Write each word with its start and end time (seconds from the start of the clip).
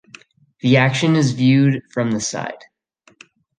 The 0.61 0.77
action 0.77 1.15
is 1.15 1.33
viewed 1.33 1.83
from 1.91 2.09
the 2.09 2.19
side. 2.19 2.63